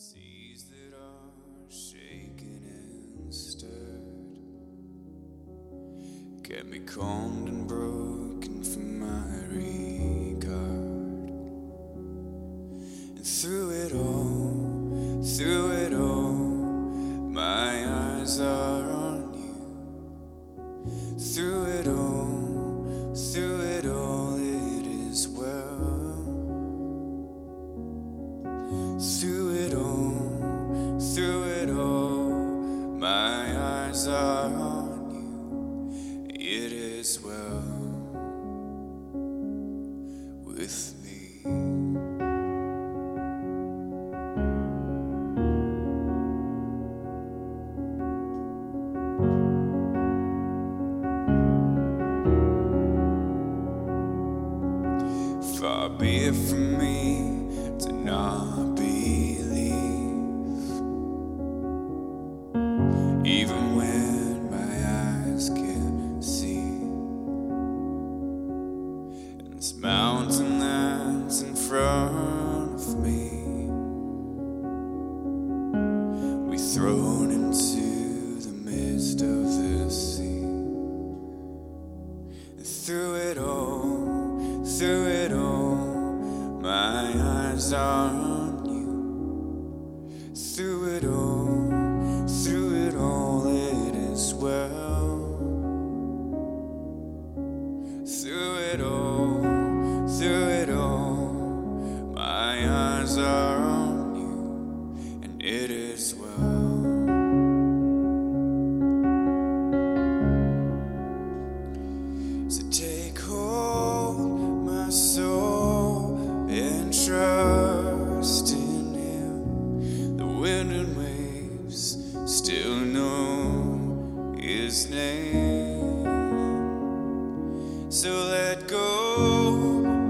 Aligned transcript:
Seas 0.00 0.64
that 0.70 0.96
are 0.96 1.30
shaken 1.68 2.62
and 2.64 3.34
stirred 3.34 4.38
can 6.42 6.70
be 6.70 6.78
calmed 6.80 7.48
and 7.48 7.68
broken. 7.68 7.99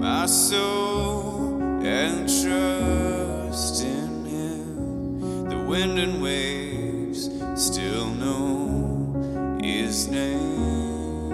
my 0.00 0.26
soul, 0.26 1.60
and 1.82 2.28
trust 2.28 3.84
in 3.84 4.24
Him. 4.24 5.48
The 5.48 5.58
wind 5.58 5.98
and 5.98 6.22
waves 6.22 7.30
still 7.54 8.06
know 8.06 9.58
His 9.62 10.08
name. 10.08 11.30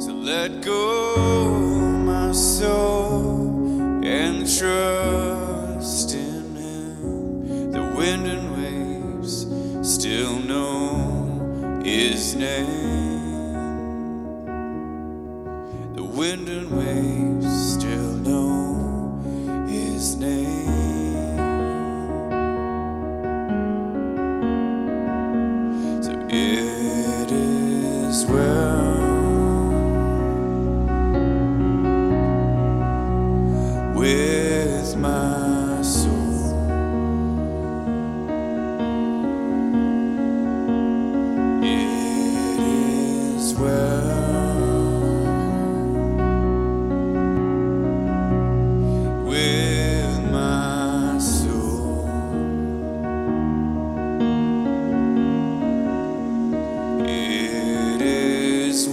So 0.00 0.12
let 0.12 0.62
go, 0.62 1.16
my 2.04 2.32
soul, 2.32 4.02
and 4.04 4.46
trust. 4.58 4.97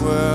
world. 0.02 0.35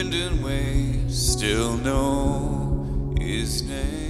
wind 0.00 0.14
and 0.14 0.42
waves 0.42 1.32
still 1.32 1.76
know 1.76 3.14
his 3.20 3.62
name. 3.64 4.09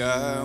sky. 0.00 0.39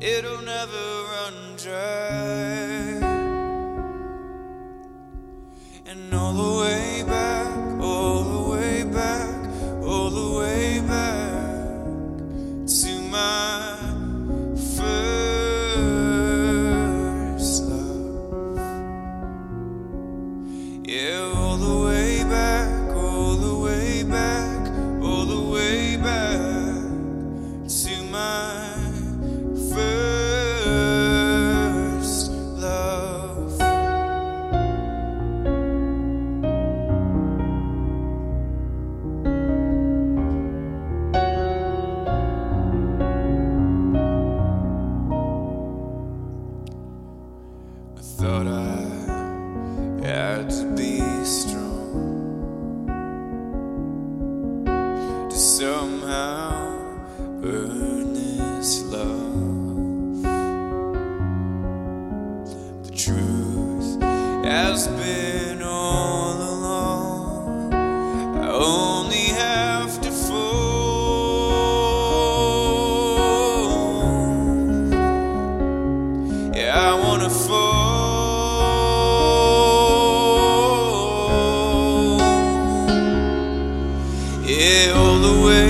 it'll 0.00 0.42
never 0.42 1.04
run 1.12 1.56
dry. 1.56 3.00
And 5.86 6.14
all 6.14 6.32
the 6.32 6.60
way. 6.60 6.79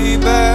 way 0.00 0.16
back. 0.16 0.49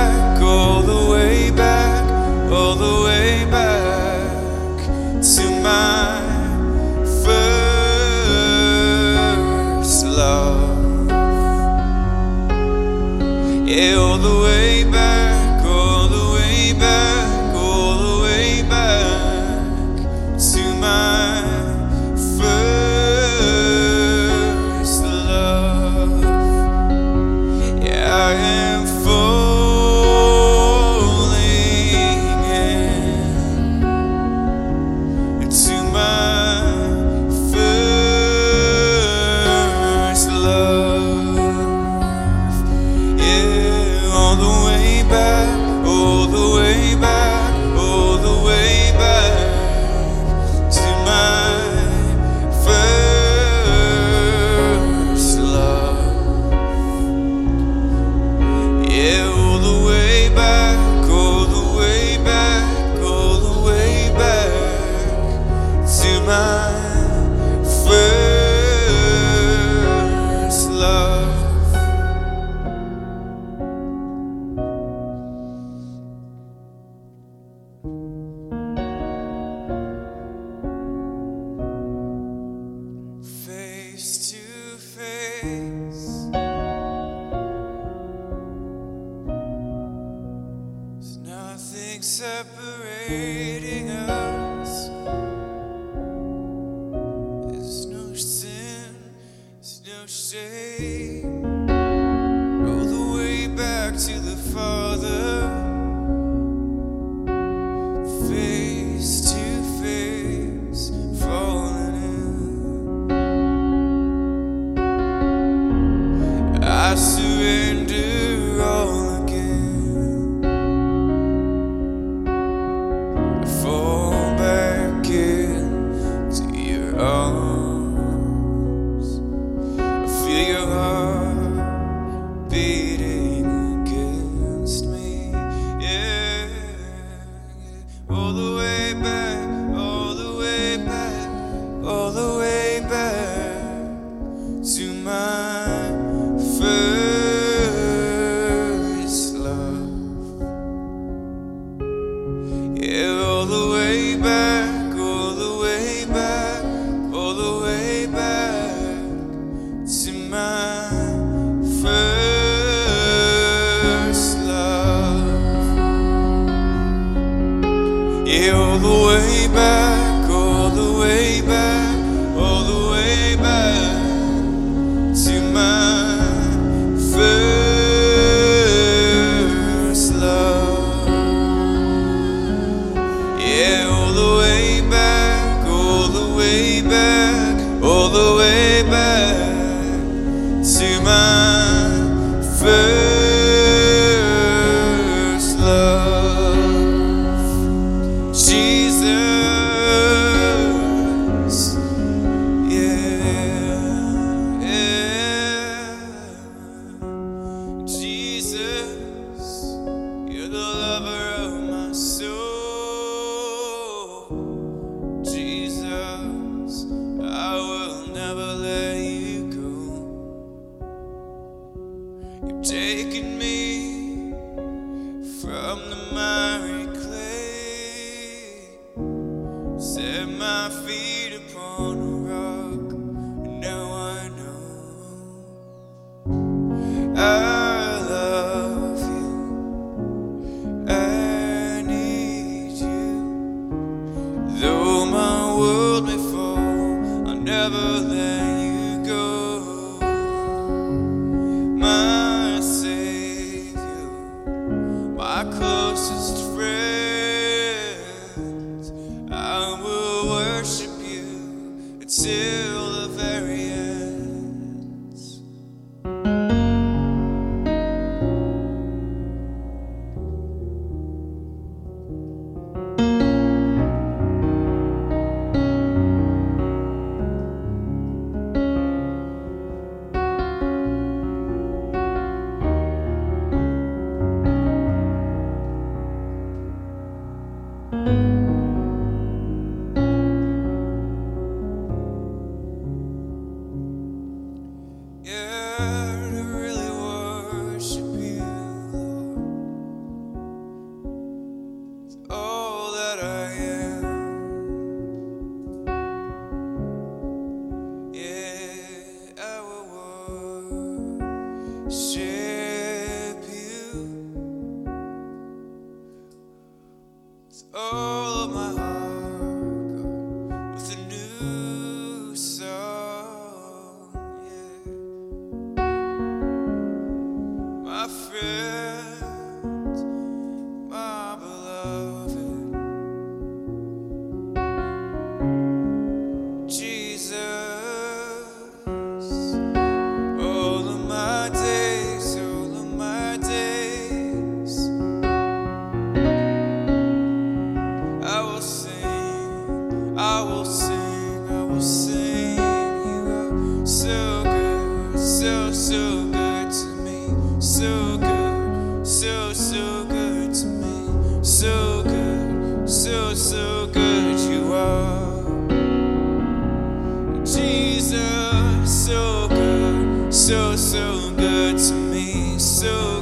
So 372.75 373.14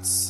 I 0.00 0.27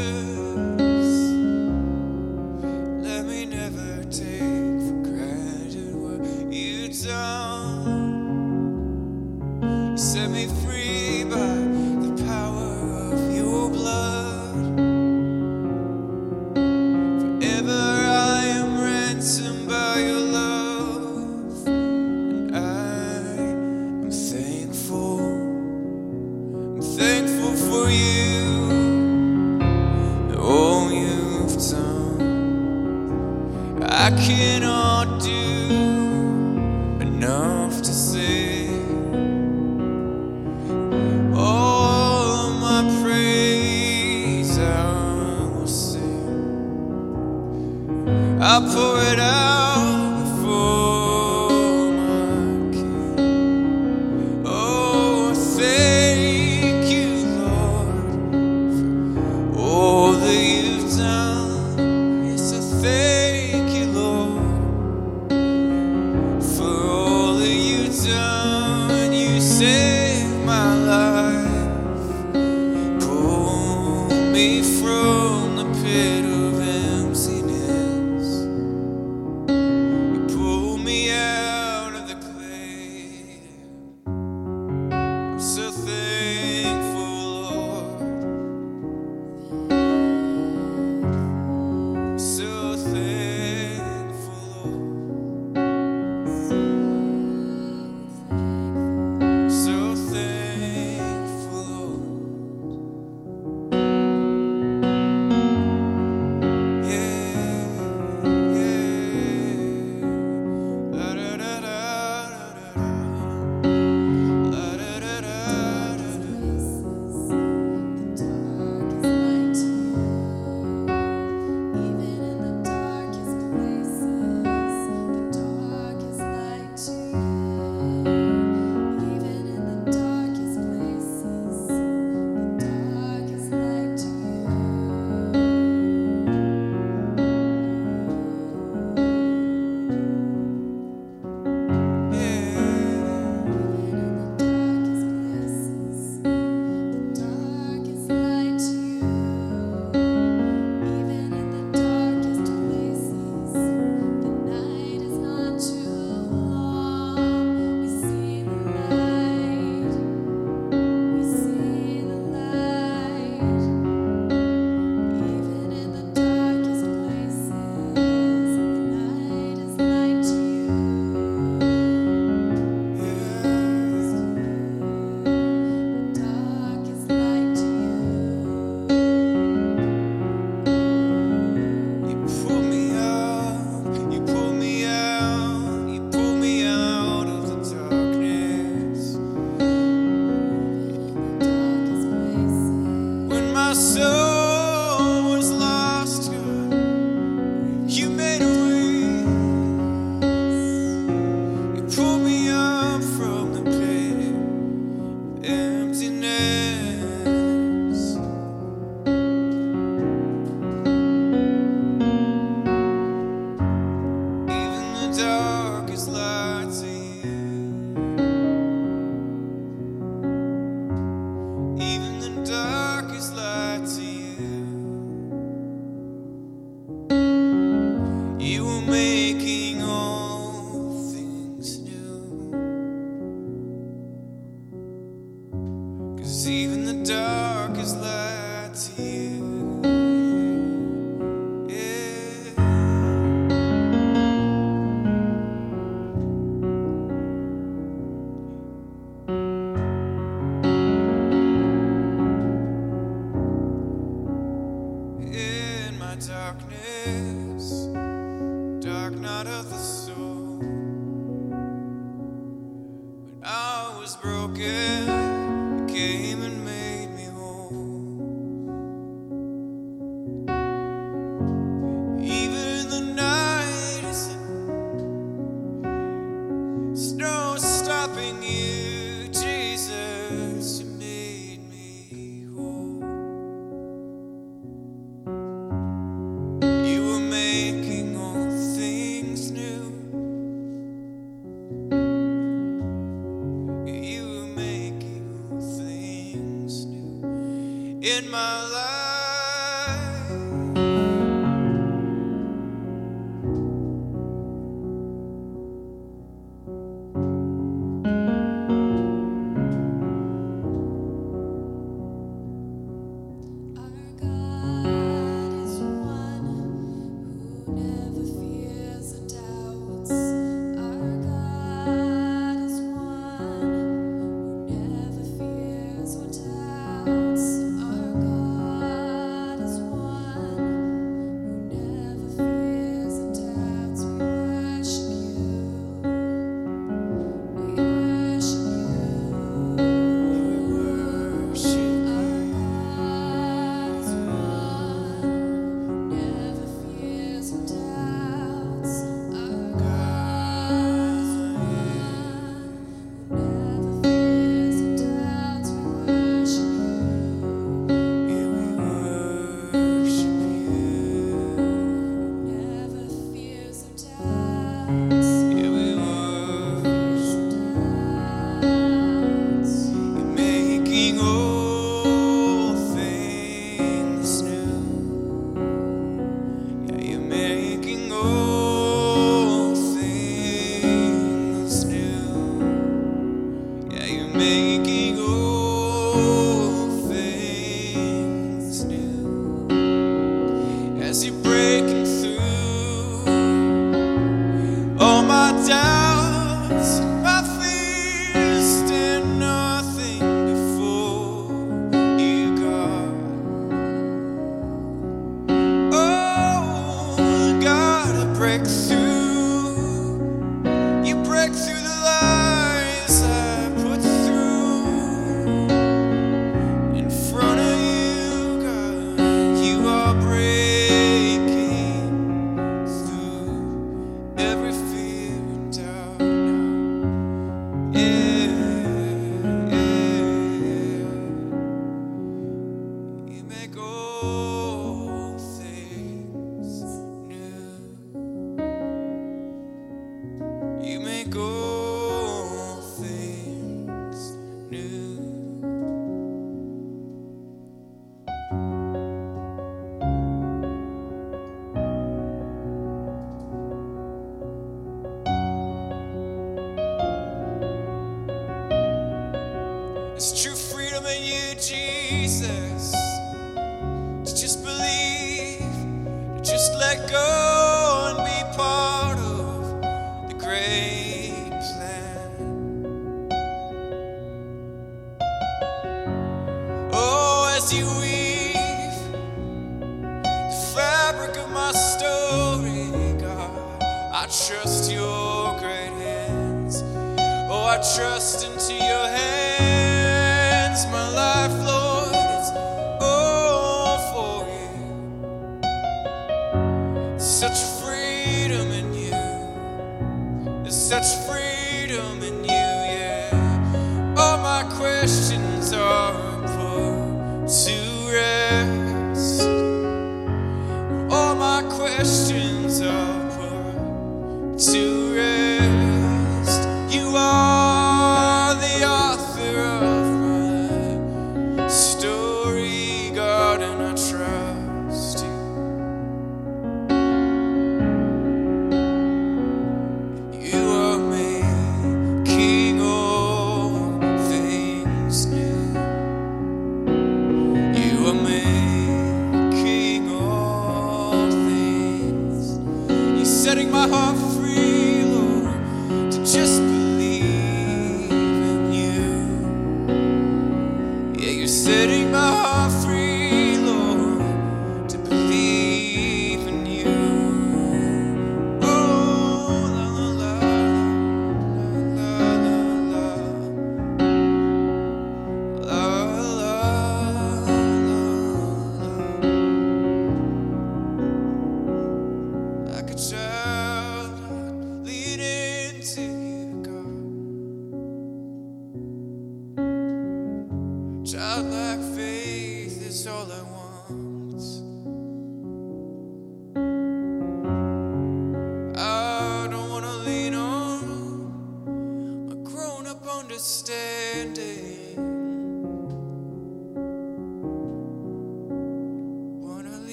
good. 0.00 0.29